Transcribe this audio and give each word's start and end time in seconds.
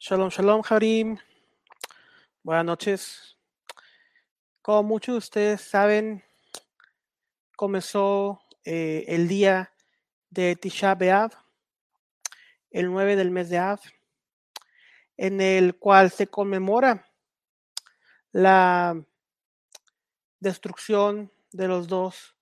Shalom, 0.00 0.28
shalom, 0.30 0.62
Harim. 0.70 1.18
Buenas 2.44 2.64
noches. 2.64 3.36
Como 4.62 4.84
muchos 4.84 5.14
de 5.14 5.18
ustedes 5.18 5.60
saben, 5.60 6.22
comenzó 7.56 8.40
eh, 8.64 9.04
el 9.08 9.26
día 9.26 9.74
de 10.30 10.54
Tisha 10.54 10.94
B'Av, 10.94 11.32
el 12.70 12.92
9 12.92 13.16
del 13.16 13.32
mes 13.32 13.50
de 13.50 13.58
Av, 13.58 13.80
en 15.16 15.40
el 15.40 15.76
cual 15.76 16.12
se 16.12 16.28
conmemora 16.28 17.04
la 18.30 19.04
destrucción 20.38 21.32
de 21.50 21.66
los 21.66 21.88
dos 21.88 22.36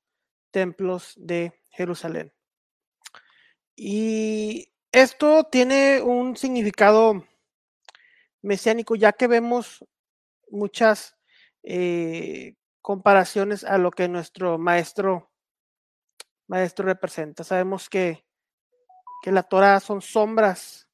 templos 0.51 1.15
de 1.17 1.59
Jerusalén. 1.71 2.35
Y 3.75 4.75
esto 4.93 5.45
tiene 5.45 6.03
un 6.03 6.37
significado 6.37 7.25
mesiánico, 8.47 8.95
ya 8.95 9.13
que 9.13 9.27
vemos 9.27 9.85
muchas 10.51 11.17
eh, 11.65 12.55
comparaciones 12.81 13.65
a 13.65 13.77
lo 13.77 13.91
que 13.91 14.09
nuestro 14.09 14.57
maestro 14.57 15.33
maestro 16.47 16.87
representa. 16.87 17.43
Sabemos 17.43 17.89
que, 17.89 18.25
que 19.21 19.33
la 19.33 19.43
Torah 19.43 19.81
son 19.81 20.01
sombras 20.01 20.89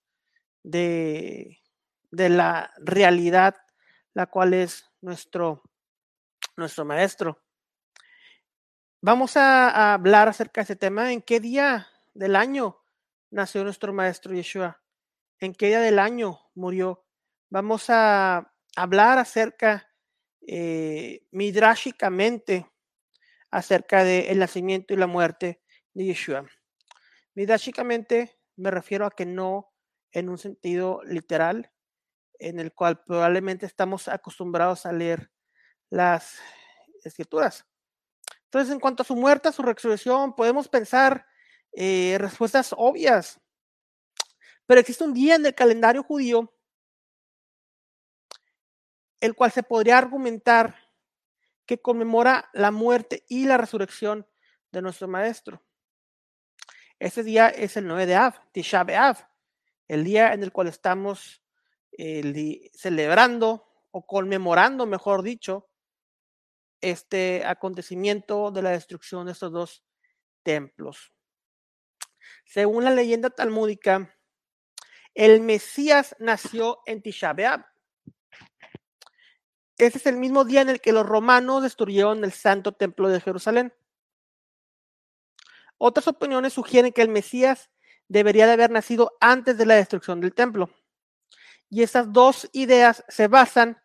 de, 0.62 1.60
de 2.10 2.30
la 2.30 2.72
realidad, 2.78 3.54
la 4.14 4.26
cual 4.26 4.54
es 4.54 4.90
nuestro, 5.02 5.62
nuestro 6.56 6.86
maestro. 6.86 7.42
Vamos 9.02 9.36
a, 9.36 9.68
a 9.68 9.92
hablar 9.92 10.28
acerca 10.28 10.62
de 10.62 10.64
ese 10.64 10.76
tema. 10.76 11.12
¿En 11.12 11.20
qué 11.20 11.38
día 11.38 11.88
del 12.14 12.34
año 12.34 12.82
nació 13.30 13.62
nuestro 13.62 13.92
maestro 13.92 14.32
Yeshua? 14.32 14.80
¿En 15.38 15.52
qué 15.52 15.66
día 15.66 15.80
del 15.80 15.98
año 15.98 16.40
murió? 16.54 17.01
Vamos 17.52 17.90
a 17.90 18.50
hablar 18.76 19.18
acerca 19.18 19.86
eh, 20.40 21.20
acerca 23.50 24.04
del 24.04 24.38
nacimiento 24.38 24.94
y 24.94 24.96
la 24.96 25.06
muerte 25.06 25.60
de 25.92 26.06
Yeshua. 26.06 26.46
Midrashicamente 27.34 28.38
me 28.56 28.70
refiero 28.70 29.04
a 29.04 29.10
que 29.10 29.26
no 29.26 29.70
en 30.12 30.30
un 30.30 30.38
sentido 30.38 31.02
literal, 31.04 31.70
en 32.38 32.58
el 32.58 32.72
cual 32.72 33.02
probablemente 33.04 33.66
estamos 33.66 34.08
acostumbrados 34.08 34.86
a 34.86 34.92
leer 34.92 35.30
las 35.90 36.38
escrituras. 37.04 37.66
Entonces, 38.44 38.72
en 38.72 38.80
cuanto 38.80 39.02
a 39.02 39.06
su 39.06 39.14
muerte, 39.14 39.48
a 39.50 39.52
su 39.52 39.60
resurrección, 39.60 40.34
podemos 40.34 40.68
pensar 40.68 41.26
eh, 41.74 42.16
respuestas 42.18 42.74
obvias. 42.74 43.38
Pero 44.64 44.80
existe 44.80 45.04
un 45.04 45.12
día 45.12 45.34
en 45.34 45.44
el 45.44 45.54
calendario 45.54 46.02
judío 46.02 46.50
el 49.22 49.36
cual 49.36 49.52
se 49.52 49.62
podría 49.62 49.98
argumentar 49.98 50.76
que 51.64 51.80
conmemora 51.80 52.50
la 52.52 52.72
muerte 52.72 53.24
y 53.28 53.44
la 53.46 53.56
resurrección 53.56 54.26
de 54.72 54.82
nuestro 54.82 55.06
Maestro. 55.06 55.64
Ese 56.98 57.22
día 57.22 57.48
es 57.48 57.76
el 57.76 57.86
9 57.86 58.06
de 58.06 58.16
Av, 58.16 58.34
Tisha 58.50 58.82
B'Av, 58.82 59.28
el 59.86 60.02
día 60.02 60.32
en 60.32 60.42
el 60.42 60.50
cual 60.50 60.66
estamos 60.66 61.40
celebrando 62.74 63.64
o 63.92 64.04
conmemorando, 64.04 64.86
mejor 64.86 65.22
dicho, 65.22 65.70
este 66.80 67.44
acontecimiento 67.46 68.50
de 68.50 68.62
la 68.62 68.70
destrucción 68.70 69.26
de 69.26 69.32
estos 69.32 69.52
dos 69.52 69.84
templos. 70.42 71.12
Según 72.44 72.82
la 72.82 72.90
leyenda 72.90 73.30
talmúdica, 73.30 74.18
el 75.14 75.42
Mesías 75.42 76.16
nació 76.18 76.80
en 76.86 77.02
Tisha 77.02 77.32
B'Av, 77.34 77.66
ese 79.86 79.98
es 79.98 80.06
el 80.06 80.16
mismo 80.16 80.44
día 80.44 80.60
en 80.60 80.68
el 80.68 80.80
que 80.80 80.92
los 80.92 81.04
romanos 81.04 81.62
destruyeron 81.62 82.24
el 82.24 82.32
santo 82.32 82.72
templo 82.72 83.08
de 83.08 83.20
Jerusalén. 83.20 83.72
Otras 85.76 86.06
opiniones 86.06 86.52
sugieren 86.52 86.92
que 86.92 87.02
el 87.02 87.08
Mesías 87.08 87.70
debería 88.06 88.46
de 88.46 88.52
haber 88.52 88.70
nacido 88.70 89.16
antes 89.20 89.58
de 89.58 89.66
la 89.66 89.74
destrucción 89.74 90.20
del 90.20 90.34
templo. 90.34 90.70
Y 91.68 91.82
esas 91.82 92.12
dos 92.12 92.48
ideas 92.52 93.04
se 93.08 93.26
basan 93.26 93.82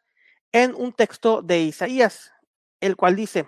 en 0.51 0.75
un 0.75 0.93
texto 0.93 1.41
de 1.41 1.61
Isaías, 1.61 2.31
el 2.79 2.95
cual 2.95 3.15
dice, 3.15 3.47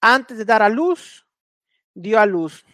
antes 0.00 0.38
de 0.38 0.44
dar 0.44 0.62
a 0.62 0.68
luz, 0.68 1.26
dio 1.94 2.20
a 2.20 2.26
luz. 2.26 2.64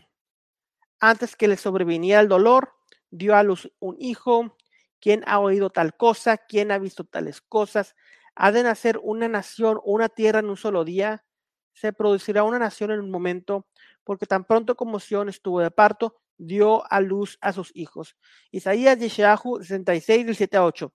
Antes 1.01 1.35
que 1.35 1.49
le 1.49 1.57
sobreviniera 1.57 2.21
el 2.21 2.29
dolor, 2.29 2.75
dio 3.11 3.35
a 3.37 3.43
luz 3.43 3.73
un 3.79 3.97
hijo. 3.99 4.57
¿Quién 5.01 5.25
ha 5.27 5.39
oído 5.39 5.71
tal 5.71 5.97
cosa? 5.97 6.37
¿Quién 6.37 6.71
ha 6.71 6.79
visto 6.79 7.05
tales 7.05 7.41
cosas? 7.41 7.95
¿Ha 8.37 8.53
de 8.53 8.63
nacer 8.63 9.01
una 9.03 9.29
nación 9.29 9.79
o 9.79 9.93
una 9.93 10.11
tierra 10.11 10.41
en 10.41 10.51
un 10.51 10.59
solo 10.59 10.85
día? 10.85 11.25
Se 11.73 11.93
producirá 11.93 12.43
una 12.45 12.59
nación 12.59 12.91
en 12.91 13.01
un 13.01 13.11
momento, 13.11 13.67
porque 14.05 14.27
tan 14.27 14.45
pronto 14.45 14.77
como 14.77 15.01
Sion 15.01 15.31
estuvo 15.31 15.61
de 15.61 15.71
parto, 15.71 16.21
dio 16.37 16.91
a 16.93 17.01
luz 17.01 17.39
a 17.41 17.53
sus 17.55 17.75
hijos. 17.75 18.17
Isaías 18.51 18.99
Yeshahu 18.99 19.63
66, 19.63 20.27
del 20.27 20.37
7 20.37 20.57
a 20.59 20.65
8. 20.65 20.93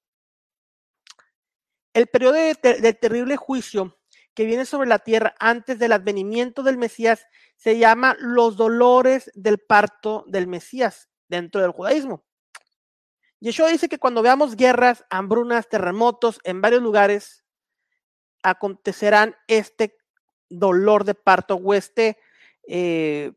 El 1.94 2.08
periodo 2.08 2.34
de, 2.34 2.56
de, 2.80 2.94
terrible 2.94 3.36
juicio 3.36 4.00
que 4.34 4.46
viene 4.46 4.66
sobre 4.66 4.88
la 4.88 5.00
tierra 5.00 5.36
antes 5.40 5.78
del 5.78 5.92
advenimiento 5.92 6.64
del 6.64 6.78
Mesías 6.78 7.26
se 7.58 7.78
llama 7.78 8.16
los 8.20 8.56
dolores 8.56 9.30
del 9.34 9.60
parto 9.60 10.24
del 10.28 10.48
Mesías 10.48 11.10
dentro 11.28 11.60
del 11.62 11.72
judaísmo. 11.72 12.24
Yeshua 13.42 13.70
dice 13.70 13.90
que 13.90 13.98
cuando 13.98 14.22
veamos 14.22 14.56
guerras, 14.56 15.04
hambrunas, 15.10 15.68
terremotos 15.68 16.40
en 16.44 16.62
varios 16.62 16.84
lugares, 16.84 17.44
acontecerán 18.44 19.36
este 19.48 19.98
dolor 20.48 21.06
de 21.06 21.16
parto 21.16 21.56
o 21.56 21.74
este, 21.74 22.20
eh, 22.68 23.34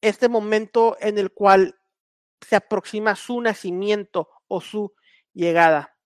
este 0.00 0.28
momento 0.28 0.96
en 1.00 1.18
el 1.18 1.32
cual 1.32 1.78
se 2.40 2.56
aproxima 2.56 3.14
su 3.14 3.40
nacimiento 3.40 4.28
o 4.48 4.60
su 4.60 4.92
llegada. 5.32 5.96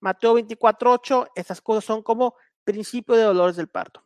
Mateo 0.00 0.34
24:8, 0.34 1.30
esas 1.34 1.62
cosas 1.62 1.84
son 1.84 2.02
como 2.02 2.36
principio 2.64 3.16
de 3.16 3.22
dolores 3.22 3.56
del 3.56 3.68
parto. 3.68 4.04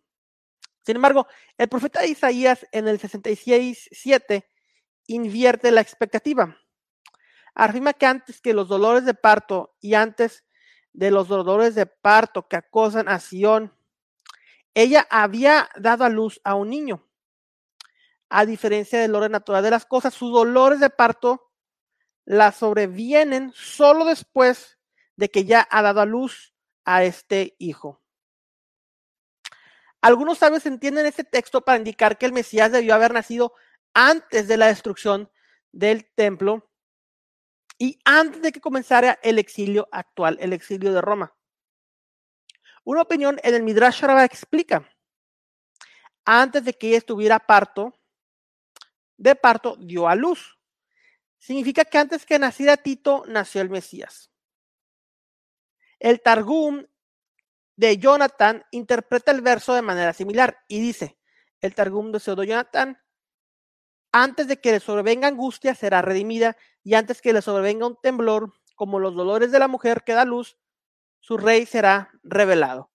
Sin 0.87 0.97
embargo, 0.97 1.27
el 1.59 1.69
profeta 1.69 2.07
Isaías 2.07 2.65
en 2.71 2.87
el 2.87 3.01
66:7 3.01 4.49
invierte 5.09 5.73
la 5.73 5.81
expectativa 5.81 6.62
afirma 7.55 7.93
que 7.93 8.07
antes 8.07 8.41
que 8.41 8.55
los 8.55 8.69
dolores 8.69 9.05
de 9.05 9.15
parto 9.15 9.77
y 9.81 9.95
antes 9.95 10.45
de 10.93 11.11
los 11.11 11.29
dolores 11.29 11.75
de 11.75 11.87
parto 11.87 12.49
que 12.49 12.57
acosan 12.57 13.09
a 13.09 13.19
Sión, 13.19 13.73
ella 14.75 15.07
había 15.11 15.69
dado 15.77 16.05
a 16.05 16.09
luz 16.09 16.41
a 16.45 16.55
un 16.55 16.71
niño. 16.71 17.07
A 18.29 18.47
diferencia 18.47 18.99
del 19.01 19.15
orden 19.15 19.33
natural 19.33 19.63
de 19.63 19.71
las 19.71 19.85
cosas, 19.85 20.15
sus 20.15 20.33
dolores 20.33 20.81
de 20.81 20.91
parto 20.91 21.51
la 22.25 22.53
sobrevienen 22.53 23.53
solo 23.55 24.05
después 24.05 24.79
de 25.17 25.31
que 25.31 25.45
ya 25.45 25.67
ha 25.71 25.83
dado 25.83 26.01
a 26.01 26.07
luz 26.07 26.55
a 26.85 27.05
este 27.05 27.55
hijo. 27.59 28.01
Algunos 30.01 30.39
sabios 30.39 30.67
entienden 30.67 31.07
este 31.07 31.25
texto 31.25 31.61
para 31.61 31.79
indicar 31.79 32.19
que 32.19 32.27
el 32.27 32.33
Mesías 32.33 32.73
debió 32.73 32.95
haber 32.95 33.13
nacido 33.13 33.55
antes 33.95 34.49
de 34.49 34.57
la 34.57 34.67
destrucción 34.67 35.31
del 35.71 36.11
templo 36.15 36.72
y 37.83 37.99
antes 38.05 38.41
de 38.43 38.53
que 38.53 38.61
comenzara 38.61 39.19
el 39.25 39.41
exilio 39.41 39.89
actual, 39.91 40.39
el 40.41 40.53
exilio 40.53 40.93
de 40.93 41.01
Roma. 41.01 41.35
Una 42.85 43.03
opinión 43.03 43.41
en 43.43 43.57
el 43.57 43.65
Midrash 43.65 44.03
Rabbah 44.03 44.25
explica, 44.25 44.89
antes 46.25 46.65
de 46.65 46.75
que 46.75 46.87
ella 46.87 46.99
estuviera 46.99 47.41
parto, 47.41 47.93
de 49.17 49.35
parto 49.35 49.75
dio 49.81 50.07
a 50.07 50.15
luz. 50.15 50.61
Significa 51.39 51.85
que 51.85 51.99
antes 51.99 52.25
que 52.25 52.39
naciera 52.39 52.77
Tito, 52.77 53.25
nació 53.27 53.63
el 53.63 53.71
Mesías. 53.71 54.31
El 55.99 56.21
Targum 56.21 56.87
de 57.75 57.99
Jonathan 57.99 58.65
interpreta 58.71 59.33
el 59.33 59.41
verso 59.41 59.75
de 59.75 59.83
manera 59.83 60.13
similar 60.13 60.63
y 60.69 60.79
dice, 60.79 61.19
el 61.61 61.75
Targum 61.75 62.13
de 62.13 62.21
Pseudo 62.21 62.45
Jonathan 62.45 63.03
antes 64.13 64.47
de 64.47 64.61
que 64.61 64.73
le 64.73 64.81
sobrevenga 64.81 65.29
angustia, 65.29 65.75
será 65.75 66.03
redimida, 66.03 66.57
y 66.85 66.95
antes 66.95 67.23
que 67.23 67.33
le 67.33 67.43
sobrevenga 67.43 67.87
un 67.87 67.97
temblor, 68.01 68.53
como 68.77 68.99
los 68.99 69.15
dolores 69.15 69.51
de 69.51 69.59
la 69.59 69.69
mujer 69.69 70.03
que 70.05 70.13
da 70.13 70.25
luz, 70.25 70.57
su 71.21 71.39
rey 71.39 71.67
será 71.67 72.11
revelado. 72.23 72.91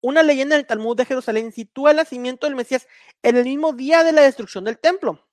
Una 0.00 0.22
leyenda 0.22 0.56
del 0.56 0.66
Talmud 0.66 0.96
de 0.96 1.04
Jerusalén 1.04 1.52
sitúa 1.52 1.90
el 1.90 1.98
nacimiento 1.98 2.46
del 2.46 2.56
Mesías 2.56 2.88
en 3.22 3.36
el 3.36 3.44
mismo 3.44 3.72
día 3.72 4.02
de 4.02 4.12
la 4.12 4.22
destrucción 4.22 4.64
del 4.64 4.78
templo. 4.78 5.28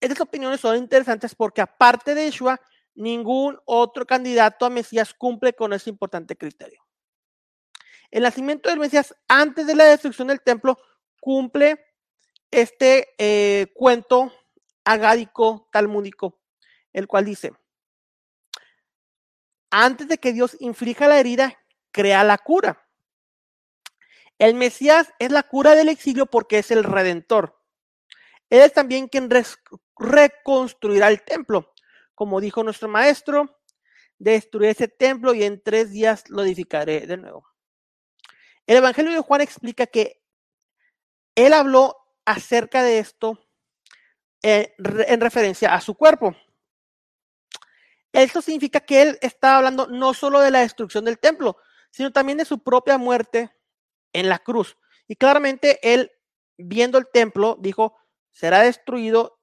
Estas 0.00 0.20
opiniones 0.20 0.60
son 0.60 0.76
interesantes 0.76 1.34
porque 1.34 1.60
aparte 1.60 2.14
de 2.14 2.24
Yeshua, 2.24 2.60
ningún 2.94 3.58
otro 3.66 4.06
candidato 4.06 4.64
a 4.64 4.70
Mesías 4.70 5.14
cumple 5.14 5.52
con 5.52 5.72
ese 5.72 5.90
importante 5.90 6.36
criterio. 6.36 6.82
El 8.10 8.24
nacimiento 8.24 8.68
del 8.68 8.78
Mesías 8.78 9.14
antes 9.28 9.66
de 9.66 9.74
la 9.74 9.84
destrucción 9.84 10.28
del 10.28 10.40
templo 10.40 10.78
cumple 11.20 11.78
este 12.52 13.14
eh, 13.18 13.72
cuento 13.74 14.32
agádico 14.84 15.68
talmúdico, 15.72 16.38
el 16.92 17.08
cual 17.08 17.24
dice, 17.24 17.52
antes 19.70 20.06
de 20.06 20.18
que 20.18 20.32
Dios 20.32 20.56
inflija 20.60 21.08
la 21.08 21.18
herida, 21.18 21.58
crea 21.90 22.22
la 22.24 22.38
cura. 22.38 22.86
El 24.38 24.54
Mesías 24.54 25.12
es 25.18 25.32
la 25.32 25.42
cura 25.42 25.74
del 25.74 25.88
exilio 25.88 26.26
porque 26.26 26.58
es 26.58 26.70
el 26.70 26.84
redentor. 26.84 27.58
Él 28.50 28.60
es 28.60 28.72
también 28.72 29.08
quien 29.08 29.30
reconstruirá 29.98 31.08
el 31.08 31.22
templo. 31.22 31.72
Como 32.14 32.40
dijo 32.40 32.62
nuestro 32.62 32.88
maestro, 32.88 33.60
destruiré 34.18 34.72
ese 34.72 34.88
templo 34.88 35.32
y 35.32 35.42
en 35.42 35.62
tres 35.62 35.90
días 35.90 36.28
lo 36.28 36.42
edificaré 36.42 37.06
de 37.06 37.16
nuevo. 37.16 37.46
El 38.66 38.76
Evangelio 38.76 39.12
de 39.12 39.20
Juan 39.20 39.40
explica 39.40 39.86
que 39.86 40.22
él 41.34 41.54
habló 41.54 42.01
acerca 42.24 42.82
de 42.82 42.98
esto 42.98 43.38
en 44.42 45.20
referencia 45.20 45.72
a 45.74 45.80
su 45.80 45.94
cuerpo. 45.94 46.34
Esto 48.12 48.42
significa 48.42 48.80
que 48.80 49.02
él 49.02 49.18
está 49.22 49.56
hablando 49.56 49.86
no 49.86 50.12
solo 50.14 50.40
de 50.40 50.50
la 50.50 50.60
destrucción 50.60 51.04
del 51.04 51.18
templo, 51.18 51.56
sino 51.90 52.12
también 52.12 52.38
de 52.38 52.44
su 52.44 52.62
propia 52.62 52.98
muerte 52.98 53.50
en 54.12 54.28
la 54.28 54.38
cruz. 54.38 54.76
Y 55.08 55.16
claramente 55.16 55.78
él, 55.82 56.10
viendo 56.58 56.98
el 56.98 57.06
templo, 57.10 57.56
dijo, 57.60 57.96
será 58.30 58.60
destruido 58.60 59.40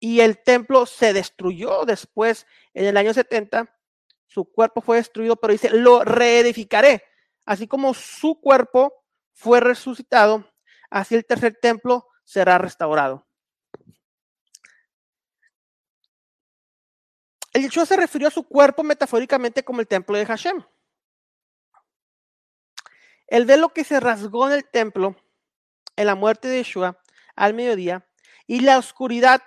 y 0.00 0.20
el 0.20 0.42
templo 0.42 0.86
se 0.86 1.12
destruyó 1.12 1.84
después 1.84 2.46
en 2.74 2.86
el 2.86 2.96
año 2.96 3.14
70. 3.14 3.72
Su 4.26 4.50
cuerpo 4.50 4.80
fue 4.80 4.96
destruido, 4.96 5.36
pero 5.36 5.52
dice, 5.52 5.70
lo 5.70 6.04
reedificaré. 6.04 7.04
Así 7.44 7.68
como 7.68 7.94
su 7.94 8.40
cuerpo 8.40 9.04
fue 9.32 9.60
resucitado, 9.60 10.51
así 10.92 11.14
el 11.14 11.24
tercer 11.24 11.58
templo 11.60 12.06
será 12.22 12.58
restaurado. 12.58 13.26
El 17.52 17.62
Yeshua 17.62 17.84
se 17.84 17.96
refirió 17.96 18.28
a 18.28 18.30
su 18.30 18.44
cuerpo 18.44 18.82
metafóricamente 18.82 19.64
como 19.64 19.80
el 19.80 19.86
templo 19.86 20.16
de 20.16 20.26
Hashem. 20.26 20.62
El 23.26 23.46
velo 23.46 23.70
que 23.70 23.84
se 23.84 24.00
rasgó 24.00 24.48
en 24.48 24.54
el 24.54 24.68
templo 24.68 25.16
en 25.96 26.06
la 26.06 26.14
muerte 26.14 26.48
de 26.48 26.58
Yeshua 26.58 26.98
al 27.36 27.54
mediodía 27.54 28.06
y 28.46 28.60
la 28.60 28.78
oscuridad 28.78 29.42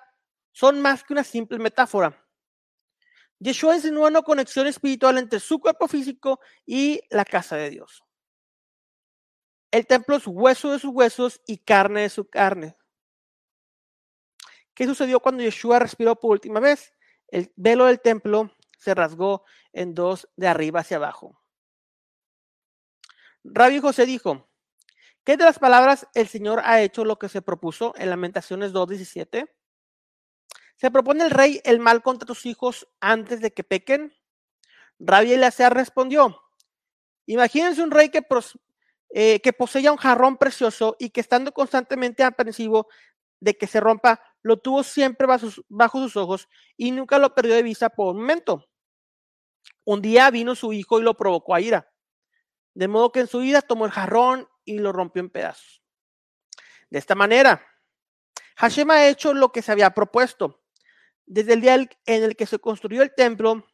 son 0.51 0.81
más 0.81 1.03
que 1.03 1.13
una 1.13 1.23
simple 1.23 1.59
metáfora. 1.59 2.23
Yeshua 3.39 3.75
insinuó 3.75 4.07
una 4.07 4.21
conexión 4.21 4.67
espiritual 4.67 5.17
entre 5.17 5.39
su 5.39 5.59
cuerpo 5.59 5.87
físico 5.87 6.39
y 6.65 7.01
la 7.09 7.25
casa 7.25 7.55
de 7.57 7.69
Dios. 7.69 8.03
El 9.75 9.87
templo 9.87 10.15
es 10.15 10.25
hueso 10.25 10.71
de 10.71 10.79
sus 10.79 10.89
huesos 10.93 11.41
y 11.45 11.57
carne 11.57 12.03
de 12.03 12.09
su 12.09 12.29
carne. 12.29 12.77
¿Qué 14.73 14.85
sucedió 14.85 15.19
cuando 15.19 15.43
Yeshua 15.43 15.79
respiró 15.79 16.17
por 16.17 16.31
última 16.31 16.61
vez? 16.61 16.93
El 17.27 17.51
velo 17.57 17.83
del 17.87 17.99
templo 17.99 18.55
se 18.77 18.95
rasgó 18.95 19.43
en 19.73 19.93
dos 19.93 20.29
de 20.37 20.47
arriba 20.47 20.79
hacia 20.79 20.95
abajo. 20.95 21.41
Rabbi 23.43 23.81
José 23.81 24.05
dijo, 24.05 24.49
¿qué 25.25 25.35
de 25.35 25.43
las 25.43 25.59
palabras 25.59 26.07
el 26.13 26.29
Señor 26.29 26.61
ha 26.63 26.79
hecho 26.79 27.03
lo 27.03 27.19
que 27.19 27.27
se 27.27 27.41
propuso 27.41 27.93
en 27.97 28.09
Lamentaciones 28.09 28.71
2.17? 28.71 29.51
¿Se 30.77 30.89
propone 30.89 31.25
el 31.25 31.31
rey 31.31 31.59
el 31.65 31.81
mal 31.81 32.01
contra 32.01 32.25
tus 32.25 32.45
hijos 32.45 32.87
antes 33.01 33.41
de 33.41 33.51
que 33.51 33.65
pequen? 33.65 34.13
Rabbi 34.99 35.33
Eleazar 35.33 35.73
respondió, 35.73 36.41
imagínense 37.25 37.83
un 37.83 37.91
rey 37.91 38.07
que, 38.07 38.21
eh, 39.17 39.39
que 39.39 39.53
poseía 39.53 39.93
un 39.93 39.97
jarrón 39.97 40.35
precioso 40.35 40.97
y 40.99 41.09
que 41.09 41.21
estando 41.21 41.53
constantemente 41.53 42.21
aprensivo 42.21 42.89
de 43.39 43.57
que 43.57 43.65
se 43.65 43.79
rompa, 43.79 44.21
lo 44.41 44.57
tuvo 44.57 44.83
siempre 44.83 45.25
bajo 45.25 45.99
sus, 45.99 46.17
ojos 46.17 46.49
y 46.75 46.91
nunca 46.91 47.17
lo 47.17 47.33
perdió 47.33 47.55
de 47.55 47.63
vista 47.63 47.89
por 47.89 48.13
un 48.13 48.19
momento. 48.19 48.67
Un 49.85 50.01
día 50.01 50.29
vino 50.31 50.53
su 50.53 50.73
hijo 50.73 50.99
y 50.99 51.03
lo 51.03 51.15
provocó 51.15 51.55
a 51.55 51.61
ira. 51.61 51.89
De 52.73 52.89
modo 52.89 53.13
que 53.13 53.21
en 53.21 53.27
su 53.27 53.41
ira 53.41 53.61
tomó 53.61 53.85
el 53.85 53.91
jarrón 53.91 54.49
y 54.65 54.79
lo 54.79 54.91
rompió 54.91 55.21
en 55.21 55.29
pedazos. 55.29 55.81
De 56.89 56.99
esta 56.99 57.15
manera, 57.15 57.65
Hashem 58.57 58.91
ha 58.91 59.07
hecho 59.07 59.33
lo 59.33 59.53
que 59.53 59.61
se 59.61 59.71
había 59.71 59.91
propuesto. 59.91 60.61
Desde 61.25 61.53
el 61.53 61.61
día 61.61 61.75
en 61.75 61.89
el 62.05 62.35
que 62.35 62.45
se 62.45 62.59
construyó 62.59 63.01
el 63.01 63.15
templo, 63.15 63.65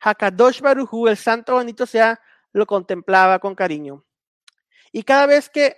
Hakadosh 0.00 0.60
Baruchu, 0.62 1.06
el 1.06 1.16
santo 1.16 1.58
bendito 1.58 1.86
sea, 1.86 2.20
lo 2.50 2.66
contemplaba 2.66 3.38
con 3.38 3.54
cariño. 3.54 4.04
Y 4.92 5.02
cada 5.02 5.26
vez 5.26 5.50
que 5.50 5.76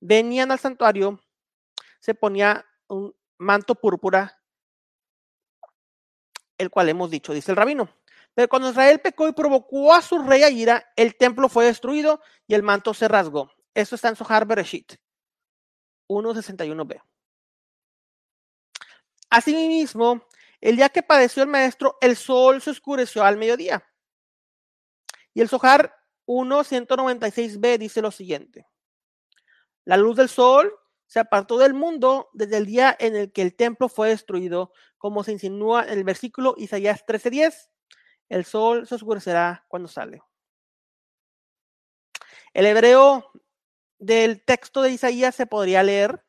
venían 0.00 0.50
al 0.50 0.58
santuario, 0.58 1.20
se 2.00 2.14
ponía 2.14 2.66
un 2.88 3.14
manto 3.38 3.74
púrpura, 3.74 4.40
el 6.58 6.70
cual 6.70 6.88
hemos 6.88 7.10
dicho, 7.10 7.32
dice 7.32 7.52
el 7.52 7.56
rabino. 7.56 7.88
Pero 8.34 8.48
cuando 8.48 8.70
Israel 8.70 9.00
pecó 9.00 9.28
y 9.28 9.32
provocó 9.32 9.94
a 9.94 10.02
su 10.02 10.18
rey 10.18 10.42
a 10.42 10.50
ira, 10.50 10.92
el 10.96 11.16
templo 11.16 11.48
fue 11.48 11.66
destruido 11.66 12.20
y 12.46 12.54
el 12.54 12.62
manto 12.62 12.92
se 12.92 13.08
rasgó. 13.08 13.52
Eso 13.72 13.94
está 13.94 14.08
en 14.08 14.16
Sohar 14.16 14.46
Bereshit 14.46 14.94
1.61b. 16.08 17.02
Asimismo, 19.30 20.26
el 20.60 20.76
día 20.76 20.88
que 20.88 21.02
padeció 21.02 21.42
el 21.42 21.48
maestro, 21.48 21.98
el 22.00 22.16
sol 22.16 22.60
se 22.60 22.70
oscureció 22.70 23.24
al 23.24 23.36
mediodía. 23.36 23.84
Y 25.32 25.40
el 25.40 25.48
Sohar 25.48 25.94
1.196b 26.26 27.78
dice 27.78 28.02
lo 28.02 28.10
siguiente. 28.10 28.66
La 29.84 29.96
luz 29.96 30.16
del 30.16 30.28
sol 30.28 30.72
se 31.06 31.20
apartó 31.20 31.58
del 31.58 31.74
mundo 31.74 32.30
desde 32.32 32.56
el 32.56 32.66
día 32.66 32.96
en 32.98 33.14
el 33.14 33.32
que 33.32 33.42
el 33.42 33.54
templo 33.54 33.88
fue 33.88 34.08
destruido, 34.08 34.72
como 34.98 35.22
se 35.22 35.32
insinúa 35.32 35.84
en 35.84 35.98
el 35.98 36.04
versículo 36.04 36.54
Isaías 36.56 37.04
13:10. 37.06 37.70
El 38.28 38.44
sol 38.44 38.86
se 38.86 38.94
oscurecerá 38.94 39.64
cuando 39.68 39.88
sale. 39.88 40.22
El 42.54 42.66
hebreo 42.66 43.30
del 43.98 44.44
texto 44.44 44.82
de 44.82 44.92
Isaías 44.92 45.34
se 45.34 45.46
podría 45.46 45.82
leer, 45.82 46.24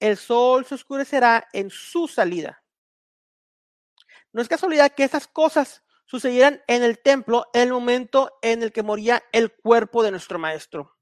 el 0.00 0.16
sol 0.16 0.64
se 0.64 0.74
oscurecerá 0.74 1.46
en 1.52 1.70
su 1.70 2.08
salida. 2.08 2.64
No 4.32 4.42
es 4.42 4.48
casualidad 4.48 4.92
que 4.92 5.04
esas 5.04 5.26
cosas 5.28 5.82
sucedieran 6.10 6.60
en 6.66 6.82
el 6.82 6.98
templo 6.98 7.46
el 7.52 7.70
momento 7.70 8.36
en 8.42 8.64
el 8.64 8.72
que 8.72 8.82
moría 8.82 9.22
el 9.30 9.52
cuerpo 9.52 10.02
de 10.02 10.10
nuestro 10.10 10.40
maestro. 10.40 10.98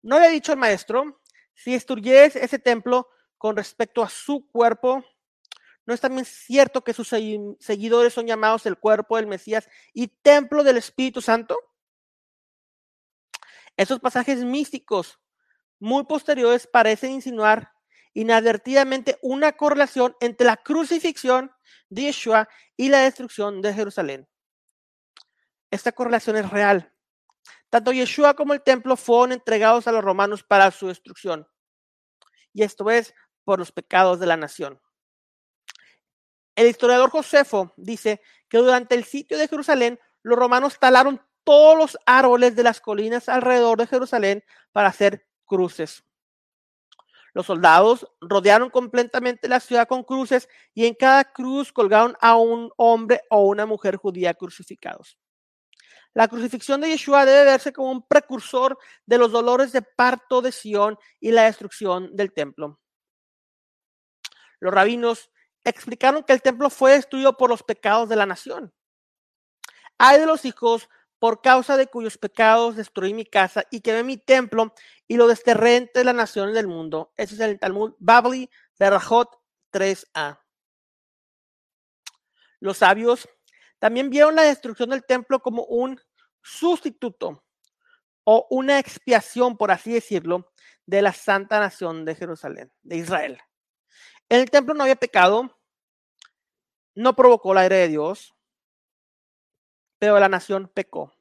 No 0.00 0.18
le 0.18 0.26
ha 0.26 0.30
dicho 0.30 0.52
el 0.52 0.58
maestro 0.58 1.20
si 1.52 1.72
destruyes 1.72 2.34
ese 2.34 2.58
templo 2.58 3.10
con 3.36 3.54
respecto 3.54 4.02
a 4.02 4.08
su 4.08 4.48
cuerpo, 4.50 5.04
¿no 5.84 5.92
es 5.92 6.00
también 6.00 6.24
cierto 6.24 6.82
que 6.82 6.94
sus 6.94 7.08
seguidores 7.08 8.14
son 8.14 8.26
llamados 8.26 8.64
el 8.64 8.78
cuerpo 8.78 9.16
del 9.16 9.26
Mesías 9.26 9.68
y 9.92 10.08
templo 10.08 10.64
del 10.64 10.78
Espíritu 10.78 11.20
Santo? 11.20 11.58
Esos 13.76 14.00
pasajes 14.00 14.42
místicos 14.44 15.20
muy 15.78 16.04
posteriores 16.04 16.66
parecen 16.66 17.10
insinuar 17.10 17.70
inadvertidamente 18.14 19.18
una 19.20 19.52
correlación 19.52 20.16
entre 20.20 20.46
la 20.46 20.56
crucifixión 20.56 21.52
de 21.88 22.02
Yeshua 22.02 22.48
y 22.76 22.88
la 22.88 23.00
destrucción 23.00 23.62
de 23.62 23.74
Jerusalén. 23.74 24.28
Esta 25.70 25.92
correlación 25.92 26.36
es 26.36 26.50
real. 26.50 26.92
Tanto 27.70 27.92
Yeshua 27.92 28.34
como 28.34 28.52
el 28.52 28.62
templo 28.62 28.96
fueron 28.96 29.32
entregados 29.32 29.86
a 29.86 29.92
los 29.92 30.04
romanos 30.04 30.42
para 30.42 30.70
su 30.70 30.88
destrucción. 30.88 31.48
Y 32.52 32.62
esto 32.62 32.90
es 32.90 33.14
por 33.44 33.58
los 33.58 33.72
pecados 33.72 34.20
de 34.20 34.26
la 34.26 34.36
nación. 34.36 34.80
El 36.54 36.66
historiador 36.66 37.10
Josefo 37.10 37.72
dice 37.76 38.20
que 38.48 38.58
durante 38.58 38.94
el 38.94 39.04
sitio 39.04 39.38
de 39.38 39.48
Jerusalén, 39.48 39.98
los 40.22 40.38
romanos 40.38 40.78
talaron 40.78 41.20
todos 41.44 41.76
los 41.76 41.98
árboles 42.06 42.54
de 42.54 42.62
las 42.62 42.80
colinas 42.80 43.28
alrededor 43.28 43.78
de 43.78 43.86
Jerusalén 43.86 44.44
para 44.70 44.88
hacer 44.88 45.26
cruces. 45.46 46.04
Los 47.34 47.46
soldados 47.46 48.06
rodearon 48.20 48.68
completamente 48.68 49.48
la 49.48 49.60
ciudad 49.60 49.88
con 49.88 50.04
cruces 50.04 50.48
y 50.74 50.86
en 50.86 50.94
cada 50.94 51.24
cruz 51.24 51.72
colgaron 51.72 52.16
a 52.20 52.36
un 52.36 52.70
hombre 52.76 53.22
o 53.30 53.46
una 53.46 53.64
mujer 53.64 53.96
judía 53.96 54.34
crucificados. 54.34 55.18
La 56.14 56.28
crucifixión 56.28 56.82
de 56.82 56.88
Yeshua 56.90 57.24
debe 57.24 57.44
verse 57.44 57.72
como 57.72 57.90
un 57.90 58.06
precursor 58.06 58.78
de 59.06 59.16
los 59.16 59.32
dolores 59.32 59.72
de 59.72 59.80
parto 59.80 60.42
de 60.42 60.52
Sión 60.52 60.98
y 61.20 61.32
la 61.32 61.44
destrucción 61.44 62.14
del 62.14 62.32
templo. 62.32 62.78
Los 64.60 64.74
rabinos 64.74 65.30
explicaron 65.64 66.22
que 66.22 66.34
el 66.34 66.42
templo 66.42 66.68
fue 66.68 66.92
destruido 66.92 67.36
por 67.36 67.48
los 67.48 67.62
pecados 67.62 68.10
de 68.10 68.16
la 68.16 68.26
nación. 68.26 68.74
Hay 69.96 70.20
de 70.20 70.26
los 70.26 70.44
hijos 70.44 70.88
por 71.22 71.40
causa 71.40 71.76
de 71.76 71.86
cuyos 71.86 72.18
pecados 72.18 72.74
destruí 72.74 73.14
mi 73.14 73.24
casa 73.24 73.64
y 73.70 73.80
quemé 73.80 74.02
mi 74.02 74.16
templo 74.16 74.74
y 75.06 75.16
lo 75.16 75.28
desterré 75.28 75.76
entre 75.76 76.02
las 76.02 76.16
naciones 76.16 76.52
del 76.52 76.66
mundo. 76.66 77.12
Ese 77.16 77.34
es 77.34 77.40
el 77.40 77.60
Talmud 77.60 77.94
Babli 78.00 78.50
Berajot 78.76 79.30
3a. 79.72 80.40
Los 82.58 82.78
sabios 82.78 83.28
también 83.78 84.10
vieron 84.10 84.34
la 84.34 84.42
destrucción 84.42 84.90
del 84.90 85.04
templo 85.04 85.38
como 85.38 85.62
un 85.62 86.00
sustituto 86.42 87.44
o 88.24 88.48
una 88.50 88.80
expiación, 88.80 89.56
por 89.56 89.70
así 89.70 89.92
decirlo, 89.92 90.52
de 90.86 91.02
la 91.02 91.12
santa 91.12 91.60
nación 91.60 92.04
de 92.04 92.16
Jerusalén, 92.16 92.72
de 92.82 92.96
Israel. 92.96 93.38
En 94.28 94.40
el 94.40 94.50
templo 94.50 94.74
no 94.74 94.82
había 94.82 94.96
pecado, 94.96 95.56
no 96.96 97.14
provocó 97.14 97.54
la 97.54 97.64
ira 97.64 97.76
de 97.76 97.86
Dios, 97.86 98.34
pero 100.02 100.18
la 100.18 100.28
nación 100.28 100.66
pecó. 100.66 101.14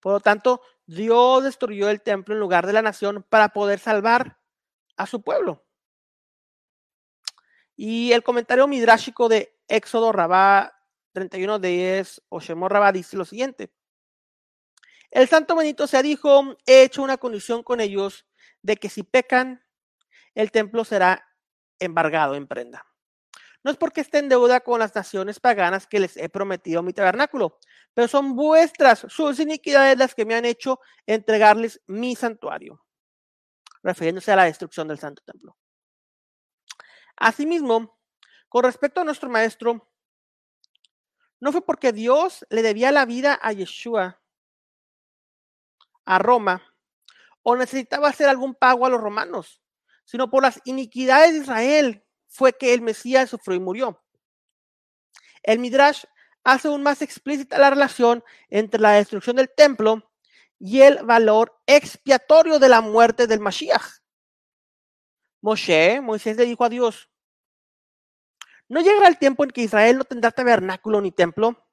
Por 0.00 0.12
lo 0.12 0.20
tanto, 0.20 0.60
Dios 0.84 1.44
destruyó 1.44 1.88
el 1.88 2.02
templo 2.02 2.34
en 2.34 2.40
lugar 2.40 2.66
de 2.66 2.74
la 2.74 2.82
nación 2.82 3.24
para 3.26 3.48
poder 3.54 3.78
salvar 3.78 4.38
a 4.98 5.06
su 5.06 5.22
pueblo. 5.22 5.64
Y 7.74 8.12
el 8.12 8.22
comentario 8.22 8.68
midrásico 8.68 9.30
de 9.30 9.58
Éxodo 9.66 10.12
Rabá 10.12 10.78
31.10 11.14 12.24
o 12.28 12.38
Shemor 12.38 12.70
Rabá 12.70 12.92
dice 12.92 13.16
lo 13.16 13.24
siguiente. 13.24 13.72
El 15.10 15.26
santo 15.26 15.56
Benito 15.56 15.86
se 15.86 16.02
dijo, 16.02 16.54
he 16.66 16.82
hecho 16.82 17.02
una 17.02 17.16
condición 17.16 17.62
con 17.62 17.80
ellos 17.80 18.26
de 18.60 18.76
que 18.76 18.90
si 18.90 19.04
pecan, 19.04 19.64
el 20.34 20.52
templo 20.52 20.84
será 20.84 21.26
embargado 21.78 22.34
en 22.34 22.46
prenda. 22.46 22.84
No 23.64 23.70
es 23.70 23.76
porque 23.76 24.00
esté 24.00 24.18
en 24.18 24.28
deuda 24.28 24.60
con 24.60 24.78
las 24.78 24.94
naciones 24.94 25.40
paganas 25.40 25.86
que 25.86 26.00
les 26.00 26.16
he 26.16 26.28
prometido 26.28 26.82
mi 26.82 26.92
tabernáculo, 26.92 27.58
pero 27.92 28.06
son 28.06 28.36
vuestras, 28.36 29.04
sus 29.08 29.40
iniquidades 29.40 29.98
las 29.98 30.14
que 30.14 30.24
me 30.24 30.34
han 30.34 30.44
hecho 30.44 30.80
entregarles 31.06 31.80
mi 31.86 32.14
santuario, 32.14 32.84
refiriéndose 33.82 34.30
a 34.32 34.36
la 34.36 34.44
destrucción 34.44 34.86
del 34.86 34.98
santo 34.98 35.22
templo. 35.24 35.56
Asimismo, 37.16 37.98
con 38.48 38.64
respecto 38.64 39.00
a 39.00 39.04
nuestro 39.04 39.28
maestro, 39.28 39.90
no 41.40 41.52
fue 41.52 41.64
porque 41.64 41.92
Dios 41.92 42.46
le 42.50 42.62
debía 42.62 42.92
la 42.92 43.06
vida 43.06 43.38
a 43.42 43.52
Yeshua, 43.52 44.20
a 46.04 46.18
Roma, 46.18 46.62
o 47.42 47.56
necesitaba 47.56 48.08
hacer 48.08 48.28
algún 48.28 48.54
pago 48.54 48.86
a 48.86 48.90
los 48.90 49.00
romanos, 49.00 49.60
sino 50.04 50.30
por 50.30 50.42
las 50.42 50.60
iniquidades 50.64 51.32
de 51.32 51.38
Israel 51.40 52.04
fue 52.28 52.52
que 52.52 52.74
el 52.74 52.82
Mesías 52.82 53.30
sufrió 53.30 53.56
y 53.56 53.60
murió. 53.60 54.02
El 55.42 55.58
Midrash 55.58 56.04
hace 56.44 56.68
aún 56.68 56.82
más 56.82 57.02
explícita 57.02 57.58
la 57.58 57.70
relación 57.70 58.22
entre 58.48 58.80
la 58.80 58.92
destrucción 58.92 59.36
del 59.36 59.50
templo 59.54 60.08
y 60.58 60.82
el 60.82 61.04
valor 61.04 61.60
expiatorio 61.66 62.58
de 62.58 62.68
la 62.68 62.80
muerte 62.80 63.26
del 63.26 63.40
Mashiach. 63.40 64.00
Moshe, 65.40 66.00
Moisés 66.00 66.36
le 66.36 66.44
dijo 66.44 66.64
a 66.64 66.68
Dios, 66.68 67.08
¿no 68.68 68.80
llegará 68.80 69.08
el 69.08 69.18
tiempo 69.18 69.44
en 69.44 69.50
que 69.50 69.62
Israel 69.62 69.98
no 69.98 70.04
tendrá 70.04 70.30
tabernáculo 70.30 71.00
ni 71.00 71.12
templo? 71.12 71.66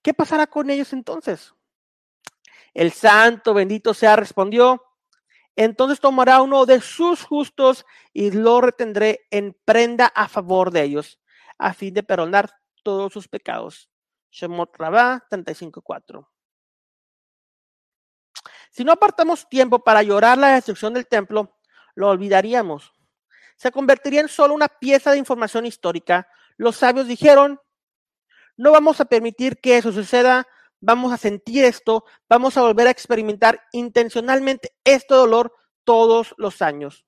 ¿Qué 0.00 0.14
pasará 0.14 0.46
con 0.46 0.70
ellos 0.70 0.92
entonces? 0.92 1.54
El 2.72 2.92
santo 2.92 3.54
bendito 3.54 3.94
sea 3.94 4.16
respondió, 4.16 4.82
entonces 5.56 6.00
tomará 6.00 6.42
uno 6.42 6.66
de 6.66 6.80
sus 6.80 7.22
justos 7.22 7.86
y 8.12 8.30
lo 8.30 8.60
retendré 8.60 9.26
en 9.30 9.56
prenda 9.64 10.06
a 10.06 10.28
favor 10.28 10.70
de 10.70 10.82
ellos, 10.82 11.20
a 11.58 11.74
fin 11.74 11.94
de 11.94 12.02
perdonar 12.02 12.50
todos 12.82 13.12
sus 13.12 13.28
pecados. 13.28 13.88
Shemot 14.30 14.76
Rabá 14.76 15.24
35.4. 15.30 16.26
Si 18.70 18.82
no 18.82 18.90
apartamos 18.90 19.48
tiempo 19.48 19.78
para 19.78 20.02
llorar 20.02 20.36
la 20.36 20.54
destrucción 20.54 20.94
del 20.94 21.06
templo, 21.06 21.56
lo 21.94 22.08
olvidaríamos. 22.08 22.92
Se 23.56 23.70
convertiría 23.70 24.20
en 24.20 24.28
solo 24.28 24.52
una 24.52 24.66
pieza 24.66 25.12
de 25.12 25.18
información 25.18 25.64
histórica. 25.64 26.28
Los 26.56 26.76
sabios 26.76 27.06
dijeron, 27.06 27.60
no 28.56 28.72
vamos 28.72 29.00
a 29.00 29.04
permitir 29.04 29.60
que 29.60 29.76
eso 29.76 29.92
suceda, 29.92 30.48
vamos 30.84 31.12
a 31.12 31.16
sentir 31.16 31.64
esto, 31.64 32.04
vamos 32.28 32.56
a 32.56 32.62
volver 32.62 32.86
a 32.86 32.90
experimentar 32.90 33.62
intencionalmente 33.72 34.74
este 34.84 35.14
dolor 35.14 35.52
todos 35.84 36.34
los 36.36 36.62
años. 36.62 37.06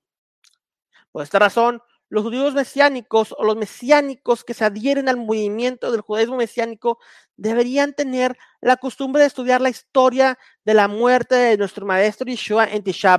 Por 1.11 1.23
esta 1.23 1.39
razón, 1.39 1.81
los 2.09 2.23
judíos 2.23 2.53
mesiánicos 2.53 3.35
o 3.37 3.43
los 3.43 3.55
mesiánicos 3.55 4.43
que 4.43 4.53
se 4.53 4.65
adhieren 4.65 5.09
al 5.09 5.17
movimiento 5.17 5.91
del 5.91 6.01
judaísmo 6.01 6.37
mesiánico 6.37 6.99
deberían 7.35 7.93
tener 7.93 8.37
la 8.61 8.77
costumbre 8.77 9.21
de 9.21 9.27
estudiar 9.27 9.61
la 9.61 9.69
historia 9.69 10.37
de 10.63 10.73
la 10.73 10.87
muerte 10.87 11.35
de 11.35 11.57
nuestro 11.57 11.85
maestro 11.85 12.27
Yeshua 12.27 12.65
en 12.65 12.83
Tisha 12.83 13.17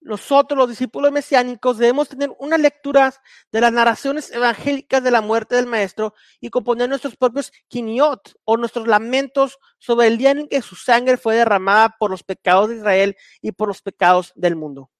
nosotros 0.00 0.56
los 0.56 0.68
discípulos 0.68 1.12
mesiánicos 1.12 1.76
debemos 1.76 2.08
tener 2.08 2.30
una 2.38 2.56
lectura 2.56 3.12
de 3.52 3.60
las 3.60 3.72
narraciones 3.72 4.30
evangélicas 4.30 5.02
de 5.02 5.10
la 5.10 5.20
muerte 5.20 5.56
del 5.56 5.66
maestro 5.66 6.14
y 6.40 6.48
componer 6.48 6.88
nuestros 6.88 7.16
propios 7.16 7.52
quiniot 7.68 8.34
o 8.44 8.56
nuestros 8.56 8.88
lamentos 8.88 9.58
sobre 9.78 10.06
el 10.06 10.16
día 10.16 10.30
en 10.30 10.48
que 10.48 10.62
su 10.62 10.74
sangre 10.74 11.18
fue 11.18 11.36
derramada 11.36 11.96
por 11.98 12.10
los 12.10 12.22
pecados 12.22 12.70
de 12.70 12.76
Israel 12.76 13.16
y 13.42 13.52
por 13.52 13.68
los 13.68 13.82
pecados 13.82 14.32
del 14.36 14.56
mundo. 14.56 14.90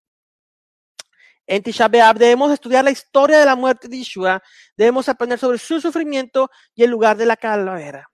En 1.46 1.62
Tisha 1.62 1.88
debemos 1.88 2.52
estudiar 2.52 2.84
la 2.84 2.90
historia 2.90 3.38
de 3.38 3.46
la 3.46 3.56
muerte 3.56 3.88
de 3.88 3.98
Yeshua, 3.98 4.42
debemos 4.76 5.08
aprender 5.08 5.38
sobre 5.38 5.58
su 5.58 5.80
sufrimiento 5.80 6.50
y 6.74 6.84
el 6.84 6.90
lugar 6.90 7.16
de 7.16 7.26
la 7.26 7.36
calavera. 7.36 8.09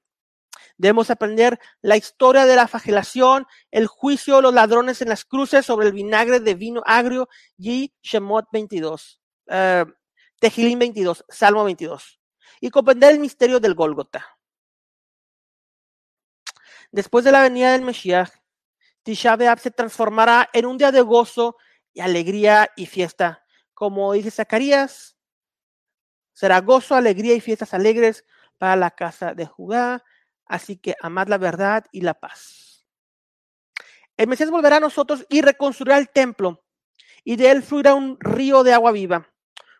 Debemos 0.79 1.11
aprender 1.11 1.59
la 1.81 1.97
historia 1.97 2.45
de 2.45 2.55
la 2.55 2.69
flagelación, 2.69 3.47
el 3.71 3.87
juicio 3.87 4.37
de 4.37 4.43
los 4.43 4.55
ladrones 4.55 5.01
en 5.01 5.09
las 5.09 5.25
cruces 5.25 5.65
sobre 5.65 5.87
el 5.87 5.93
vinagre 5.93 6.41
de 6.41 6.55
vino 6.55 6.83
agrio 6.85 7.29
y 7.57 7.95
Shemot 8.03 8.47
22, 8.53 9.21
uh, 9.47 9.91
Tejilín 10.39 10.79
22, 10.79 11.25
Salmo 11.29 11.65
22. 11.65 12.21
Y 12.61 12.71
comprender 12.71 13.13
el 13.13 13.21
misterio 13.21 13.59
del 13.59 13.75
Gólgota. 13.75 14.39
Después 16.91 17.25
de 17.25 17.33
la 17.33 17.43
venida 17.43 17.73
del 17.73 17.83
Mesías, 17.83 18.33
Tisha 19.03 19.37
se 19.57 19.71
transformará 19.71 20.49
en 20.53 20.67
un 20.67 20.79
día 20.79 20.93
de 20.93 21.01
gozo 21.01 21.57
y 21.93 22.01
alegría 22.01 22.71
y 22.77 22.87
fiesta. 22.87 23.45
Como 23.73 24.13
dice 24.13 24.31
Zacarías, 24.31 25.17
será 26.33 26.61
gozo, 26.61 26.95
alegría 26.95 27.35
y 27.35 27.41
fiestas 27.41 27.73
alegres 27.73 28.25
para 28.59 28.77
la 28.77 28.91
casa 28.91 29.35
de 29.35 29.47
Judá 29.47 30.05
Así 30.47 30.77
que 30.77 30.95
amad 31.01 31.29
la 31.29 31.39
verdad 31.39 31.85
y 31.93 32.01
la 32.01 32.15
paz. 32.15 32.87
El 34.17 34.29
Mesías 34.29 34.51
volverá 34.51 34.77
a 34.77 34.81
nosotros 34.81 35.27
y 35.29 35.43
reconstruirá 35.43 35.99
el 35.99 36.09
templo, 36.09 36.65
y 37.25 37.37
de 37.37 37.51
él 37.51 37.63
fluirá 37.63 37.95
un 37.95 38.17
río 38.21 38.63
de 38.63 38.73
agua 38.73 38.93
viva. 38.93 39.29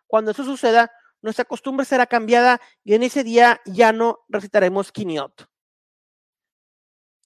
Cuando 0.05 0.31
eso 0.31 0.43
suceda, 0.43 0.91
nuestra 1.21 1.45
costumbre 1.45 1.85
será 1.85 2.05
cambiada 2.05 2.61
y 2.83 2.93
en 2.93 3.03
ese 3.03 3.23
día 3.23 3.61
ya 3.65 3.91
no 3.91 4.19
recitaremos 4.29 4.91
quiniot. 4.91 5.49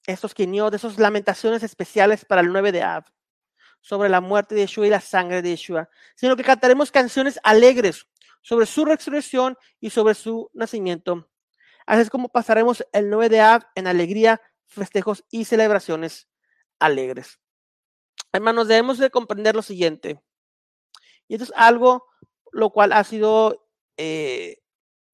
Estos 0.06 0.34
quiniot, 0.34 0.72
esas 0.74 0.98
lamentaciones 0.98 1.62
especiales 1.62 2.24
para 2.24 2.40
el 2.40 2.48
9 2.48 2.72
de 2.72 2.82
Av, 2.82 3.04
sobre 3.80 4.08
la 4.08 4.20
muerte 4.20 4.54
de 4.54 4.62
Yeshua 4.62 4.86
y 4.86 4.90
la 4.90 5.00
sangre 5.00 5.42
de 5.42 5.50
Yeshua, 5.50 5.90
sino 6.14 6.36
que 6.36 6.44
cantaremos 6.44 6.90
canciones 6.90 7.38
alegres 7.42 8.06
sobre 8.40 8.66
su 8.66 8.84
resurrección 8.84 9.58
y 9.80 9.90
sobre 9.90 10.14
su 10.14 10.50
nacimiento 10.54 11.28
Así 11.92 12.00
es 12.00 12.08
como 12.08 12.30
pasaremos 12.30 12.86
el 12.94 13.10
9 13.10 13.28
de 13.28 13.40
Av 13.42 13.64
en 13.74 13.86
alegría, 13.86 14.40
festejos 14.66 15.26
y 15.30 15.44
celebraciones 15.44 16.26
alegres. 16.78 17.38
Hermanos, 18.32 18.66
debemos 18.66 18.96
de 18.96 19.10
comprender 19.10 19.54
lo 19.54 19.60
siguiente. 19.60 20.18
Y 21.28 21.34
esto 21.34 21.44
es 21.44 21.52
algo 21.54 22.06
lo 22.50 22.70
cual 22.70 22.94
ha 22.94 23.04
sido 23.04 23.68
eh, 23.98 24.62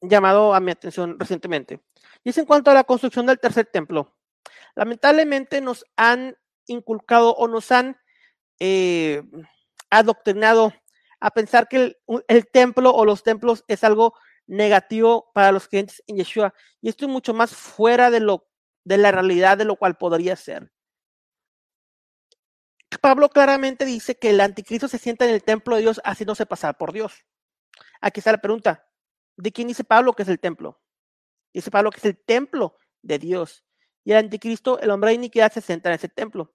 llamado 0.01 0.55
a 0.55 0.61
mi 0.61 0.71
atención 0.71 1.19
recientemente. 1.19 1.81
Y 2.23 2.31
es 2.31 2.39
en 2.39 2.47
cuanto 2.47 2.71
a 2.71 2.75
la 2.75 2.85
construcción 2.85 3.27
del 3.27 3.41
tercer 3.41 3.67
templo. 3.67 4.17
Lamentablemente 4.77 5.61
nos 5.61 5.85
han 5.97 6.37
inculcado 6.69 7.35
o 7.35 7.49
nos 7.49 7.73
han 7.73 7.97
eh, 8.61 9.25
adoctrinado 9.91 10.73
a 11.19 11.33
pensar 11.33 11.67
que 11.67 11.77
el, 11.77 11.97
el, 12.29 12.47
templo 12.47 12.93
o 12.95 13.05
los 13.05 13.25
templos 13.25 13.65
es 13.67 13.83
algo 13.83 14.15
negativo 14.49 15.31
para 15.33 15.53
los 15.53 15.69
creyentes 15.69 16.03
en 16.09 16.17
Yeshua. 16.17 16.53
Y 16.81 16.89
esto 16.89 17.05
es 17.05 17.11
mucho 17.11 17.33
más 17.35 17.55
fuera 17.55 18.11
de, 18.11 18.19
lo, 18.19 18.49
de 18.85 18.99
la 18.99 19.13
realidad 19.13 19.57
de 19.57 19.65
lo 19.65 19.77
cual 19.77 19.97
podría 19.97 20.35
ser. 20.35 20.73
Pablo 23.01 23.29
claramente 23.29 23.85
dice 23.85 24.19
que 24.19 24.31
el 24.31 24.41
anticristo 24.41 24.89
se 24.89 24.99
sienta 24.99 25.25
en 25.27 25.33
el 25.33 25.45
templo 25.45 25.77
de 25.77 25.83
Dios 25.83 26.01
haciéndose 26.05 26.47
pasar 26.47 26.77
por 26.77 26.93
Dios. 26.93 27.25
Aquí 28.01 28.21
está 28.21 28.33
la 28.33 28.41
pregunta. 28.41 28.87
¿De 29.37 29.53
quién 29.53 29.69
dice 29.69 29.85
Pablo 29.85 30.15
que 30.15 30.23
es 30.23 30.29
el 30.29 30.41
templo? 30.41 30.81
Dice 31.53 31.71
Pablo 31.71 31.91
que 31.91 31.99
es 31.99 32.05
el 32.07 32.17
templo 32.17 32.77
de 33.03 33.19
Dios. 33.19 33.65
Y 34.05 34.13
el 34.13 34.19
anticristo, 34.19 34.81
el 34.81 34.91
hombre 34.91 35.11
de 35.11 35.17
iniquidad, 35.17 35.53
se 35.53 35.61
sienta 35.61 35.91
en 35.91 35.97
ese 35.97 36.09
templo. 36.09 36.55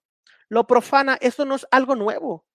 Lo 0.50 0.65
profana, 0.65 1.17
eso 1.21 1.45
no 1.45 1.55
es 1.55 1.67
algo 1.71 1.95
nuevo. 1.95 2.45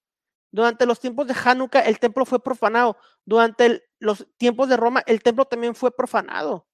Durante 0.51 0.87
los 0.87 0.99
tiempos 1.01 1.27
de 1.27 1.35
Hanukkah 1.35 1.81
el 1.81 1.99
templo 1.99 2.25
fue 2.25 2.43
profanado. 2.43 2.97
Durante 3.25 3.89
los 3.99 4.27
tiempos 4.39 4.69
de 4.69 4.77
Roma 4.77 5.03
el 5.07 5.23
templo 5.23 5.45
también 5.45 5.75
fue 5.75 5.95
profanado. 5.95 6.67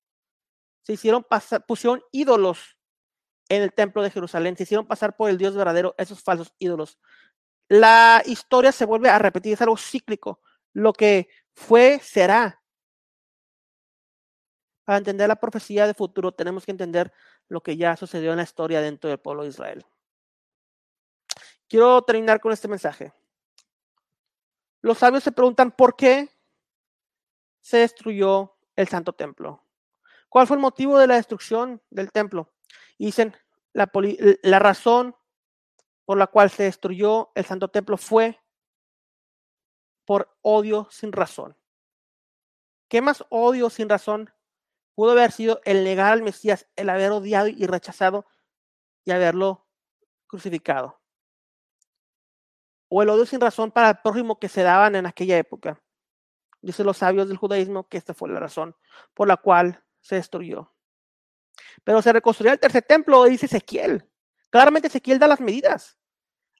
Se 0.82 0.92
hicieron 0.92 1.24
pasar, 1.24 1.64
pusieron 1.66 2.02
ídolos 2.12 2.76
en 3.48 3.62
el 3.62 3.72
templo 3.72 4.02
de 4.02 4.10
Jerusalén. 4.10 4.56
Se 4.56 4.62
hicieron 4.62 4.86
pasar 4.86 5.16
por 5.16 5.30
el 5.30 5.38
Dios 5.38 5.56
verdadero 5.56 5.94
esos 5.98 6.22
falsos 6.22 6.54
ídolos. 6.58 6.98
La 7.68 8.22
historia 8.26 8.72
se 8.72 8.84
vuelve 8.84 9.08
a 9.08 9.18
repetir, 9.18 9.54
es 9.54 9.62
algo 9.62 9.76
cíclico. 9.76 10.40
Lo 10.72 10.92
que 10.92 11.28
fue 11.54 12.00
será. 12.02 12.60
Para 14.84 14.98
entender 14.98 15.28
la 15.28 15.36
profecía 15.36 15.86
de 15.86 15.94
futuro 15.94 16.32
tenemos 16.32 16.64
que 16.66 16.70
entender 16.70 17.12
lo 17.48 17.62
que 17.62 17.76
ya 17.76 17.96
sucedió 17.96 18.32
en 18.32 18.36
la 18.36 18.42
historia 18.42 18.82
dentro 18.82 19.08
del 19.08 19.18
pueblo 19.18 19.42
de 19.42 19.48
Israel. 19.48 19.84
Quiero 21.68 22.02
terminar 22.02 22.40
con 22.40 22.52
este 22.52 22.68
mensaje. 22.68 23.12
Los 24.84 24.98
sabios 24.98 25.24
se 25.24 25.32
preguntan 25.32 25.70
por 25.70 25.96
qué 25.96 26.28
se 27.62 27.78
destruyó 27.78 28.54
el 28.76 28.86
santo 28.86 29.14
templo. 29.14 29.64
¿Cuál 30.28 30.46
fue 30.46 30.56
el 30.56 30.60
motivo 30.60 30.98
de 30.98 31.06
la 31.06 31.14
destrucción 31.14 31.80
del 31.88 32.12
templo? 32.12 32.52
dicen, 32.98 33.34
la, 33.72 33.90
la 34.42 34.58
razón 34.58 35.16
por 36.04 36.18
la 36.18 36.26
cual 36.26 36.50
se 36.50 36.64
destruyó 36.64 37.32
el 37.34 37.46
santo 37.46 37.68
templo 37.68 37.96
fue 37.96 38.38
por 40.04 40.36
odio 40.42 40.86
sin 40.90 41.12
razón. 41.12 41.56
¿Qué 42.86 43.00
más 43.00 43.24
odio 43.30 43.70
sin 43.70 43.88
razón 43.88 44.34
pudo 44.94 45.12
haber 45.12 45.32
sido 45.32 45.62
el 45.64 45.82
negar 45.82 46.12
al 46.12 46.22
Mesías, 46.22 46.68
el 46.76 46.90
haber 46.90 47.10
odiado 47.10 47.48
y 47.48 47.66
rechazado 47.66 48.26
y 49.02 49.12
haberlo 49.12 49.66
crucificado? 50.26 51.00
O 52.96 53.02
el 53.02 53.08
odio 53.08 53.26
sin 53.26 53.40
razón 53.40 53.72
para 53.72 53.90
el 53.90 53.96
prójimo 53.96 54.38
que 54.38 54.48
se 54.48 54.62
daban 54.62 54.94
en 54.94 55.04
aquella 55.04 55.36
época. 55.36 55.82
Dicen 56.62 56.86
los 56.86 56.98
sabios 56.98 57.26
del 57.26 57.36
judaísmo 57.36 57.88
que 57.88 57.96
esta 57.96 58.14
fue 58.14 58.28
la 58.28 58.38
razón 58.38 58.76
por 59.14 59.26
la 59.26 59.36
cual 59.36 59.82
se 60.00 60.14
destruyó. 60.14 60.72
Pero 61.82 62.00
se 62.02 62.12
reconstruyó 62.12 62.52
el 62.52 62.60
tercer 62.60 62.84
templo, 62.84 63.24
dice 63.24 63.46
Ezequiel. 63.46 64.08
Claramente 64.48 64.86
Ezequiel 64.86 65.18
da 65.18 65.26
las 65.26 65.40
medidas. 65.40 65.98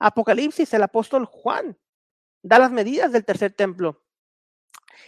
Apocalipsis, 0.01 0.75
el 0.75 0.83
apóstol 0.83 1.25
Juan, 1.25 1.79
da 2.43 2.59
las 2.59 2.73
medidas 2.73 3.13
del 3.13 3.25
tercer 3.25 3.53
templo. 3.53 4.03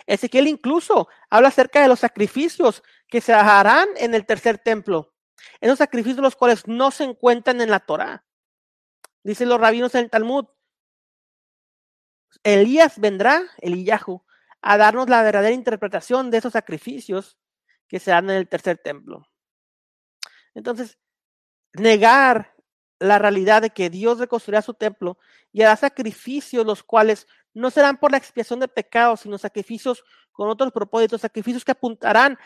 Ezequiel 0.07 0.47
incluso 0.47 1.09
habla 1.29 1.49
acerca 1.49 1.83
de 1.83 1.89
los 1.89 1.99
sacrificios 1.99 2.85
que 3.09 3.21
se 3.21 3.33
harán 3.33 3.89
en 3.97 4.15
el 4.15 4.27
tercer 4.27 4.59
templo. 4.59 5.13
Esos 5.61 5.79
sacrificios 5.79 6.23
los 6.23 6.37
cuales 6.37 6.69
no 6.69 6.93
se 6.93 7.03
encuentran 7.03 7.61
en 7.61 7.71
la 7.71 7.81
Torah. 7.81 8.25
Dicen 9.25 9.49
los 9.49 9.61
rabinos 9.61 9.93
en 9.97 10.05
el 10.05 10.11
Talmud. 10.11 10.47
Elías 12.43 12.99
vendrá, 12.99 13.43
Eliyahu, 13.59 14.25
a 14.63 14.77
darnos 14.77 15.09
la 15.09 15.23
verdadera 15.23 15.55
interpretación 15.55 16.31
de 16.31 16.39
esos 16.39 16.53
sacrificios 16.53 17.39
que 17.89 18.01
se 18.01 18.11
dan 18.11 18.31
en 18.31 18.37
el 18.37 18.49
tercer 18.49 18.79
templo. 18.79 19.29
Entonces, 20.55 20.99
negar 21.73 22.55
la 22.99 23.19
realidad 23.19 23.63
de 23.63 23.71
que 23.71 23.91
Dios 23.91 24.19
reconstruirá 24.19 24.63
su 24.63 24.75
templo 24.75 25.19
y 25.53 25.63
hará 25.63 25.77
sacrificios 25.77 26.65
los 26.65 26.83
cuales 26.83 27.27
no 27.53 27.71
serán 27.71 27.99
por 27.99 28.11
la 28.11 28.19
expiación 28.19 28.61
de 28.61 28.69
pecados, 28.69 29.21
sino 29.21 29.39
sacrificios 29.39 30.03
con 30.33 30.49
otros 30.49 30.73
propósitos, 30.73 31.21
sacrificios 31.21 31.65
que 31.65 31.73
apuntarán 31.73 32.39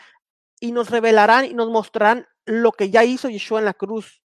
y 0.59 0.71
nos 0.71 0.89
revelarán 0.89 1.45
y 1.45 1.53
nos 1.53 1.69
mostrarán 1.69 2.27
lo 2.45 2.71
que 2.71 2.89
ya 2.89 3.03
hizo 3.03 3.29
Yeshua 3.29 3.59
en 3.59 3.65
la 3.65 3.73
cruz. 3.73 4.20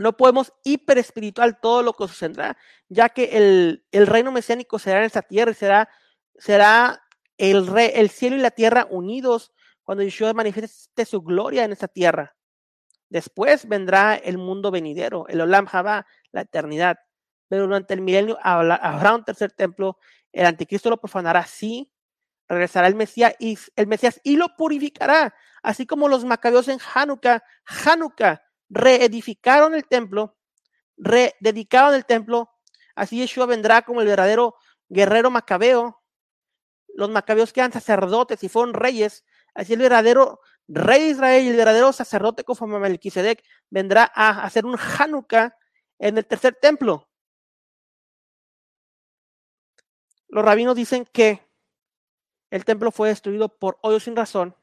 No 0.00 0.16
podemos 0.16 0.54
hiper 0.64 0.96
espiritual 0.96 1.60
todo 1.60 1.82
lo 1.82 1.92
que 1.92 2.08
sucederá, 2.08 2.56
ya 2.88 3.10
que 3.10 3.36
el, 3.36 3.84
el, 3.92 4.06
reino 4.06 4.32
mesiánico 4.32 4.78
será 4.78 5.00
en 5.00 5.04
esta 5.04 5.20
tierra 5.20 5.50
y 5.50 5.54
será, 5.54 5.90
será 6.38 7.02
el, 7.36 7.66
re, 7.66 8.00
el 8.00 8.08
cielo 8.08 8.36
y 8.36 8.38
la 8.38 8.50
tierra 8.50 8.86
unidos 8.88 9.52
cuando 9.82 10.02
Yeshua 10.02 10.32
manifieste 10.32 11.04
su 11.04 11.20
gloria 11.20 11.64
en 11.64 11.72
esta 11.72 11.86
tierra. 11.86 12.34
Después 13.10 13.68
vendrá 13.68 14.14
el 14.14 14.38
mundo 14.38 14.70
venidero, 14.70 15.26
el 15.28 15.42
Olam 15.42 15.66
Jabá, 15.66 16.06
la 16.32 16.40
eternidad. 16.40 16.98
Pero 17.48 17.64
durante 17.64 17.92
el 17.92 18.00
milenio 18.00 18.38
habrá 18.40 19.14
un 19.14 19.24
tercer 19.26 19.52
templo, 19.52 19.98
el 20.32 20.46
anticristo 20.46 20.88
lo 20.88 20.96
profanará, 20.96 21.44
sí, 21.44 21.92
regresará 22.48 22.86
el 22.86 22.94
Mesías 22.94 23.34
y, 23.38 23.58
el 23.76 23.86
Mesías 23.86 24.18
y 24.24 24.36
lo 24.36 24.56
purificará, 24.56 25.34
así 25.62 25.84
como 25.84 26.08
los 26.08 26.24
macabeos 26.24 26.68
en 26.68 26.78
Hanukkah, 26.94 27.42
Hanukkah 27.84 28.40
reedificaron 28.70 29.74
el 29.74 29.84
templo, 29.84 30.36
rededicaron 30.96 31.94
el 31.94 32.06
templo, 32.06 32.50
así 32.94 33.18
Yeshua 33.18 33.46
vendrá 33.46 33.82
como 33.82 34.00
el 34.00 34.06
verdadero 34.06 34.54
guerrero 34.88 35.30
macabeo. 35.30 36.00
Los 36.94 37.10
macabeos 37.10 37.52
que 37.52 37.62
sacerdotes 37.70 38.42
y 38.42 38.48
fueron 38.48 38.74
reyes, 38.74 39.24
así 39.54 39.74
el 39.74 39.80
verdadero 39.80 40.40
rey 40.66 41.02
de 41.04 41.08
Israel 41.10 41.44
y 41.44 41.48
el 41.48 41.56
verdadero 41.56 41.92
sacerdote 41.92 42.44
conforme 42.44 42.76
a 42.76 42.80
Melquisedec 42.80 43.42
vendrá 43.70 44.10
a 44.14 44.42
hacer 44.44 44.64
un 44.64 44.76
Hanukkah 44.76 45.56
en 45.98 46.18
el 46.18 46.26
tercer 46.26 46.56
templo. 46.60 47.08
Los 50.28 50.44
rabinos 50.44 50.76
dicen 50.76 51.04
que 51.12 51.48
el 52.50 52.64
templo 52.64 52.90
fue 52.90 53.08
destruido 53.08 53.48
por 53.48 53.78
odio 53.82 54.00
sin 54.00 54.16
razón. 54.16 54.56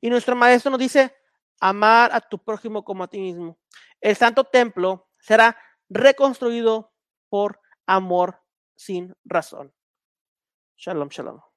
Y 0.00 0.10
nuestro 0.10 0.34
maestro 0.34 0.70
nos 0.70 0.80
dice, 0.80 1.14
amar 1.62 2.10
a 2.12 2.20
tu 2.20 2.38
prójimo 2.38 2.84
como 2.84 3.04
a 3.04 3.08
ti 3.08 3.20
mismo. 3.20 3.56
El 4.00 4.16
santo 4.16 4.42
templo 4.42 5.08
será 5.20 5.56
reconstruido 5.88 6.92
por 7.28 7.60
amor 7.86 8.42
sin 8.74 9.14
razón. 9.24 9.72
Shalom, 10.76 11.08
shalom. 11.08 11.51